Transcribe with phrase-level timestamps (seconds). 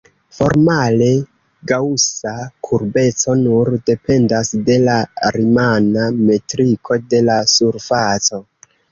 [0.35, 1.07] Formale,
[1.71, 2.31] gaŭsa
[2.67, 4.95] kurbeco nur dependas de la
[5.35, 8.41] rimana metriko de la surfaco.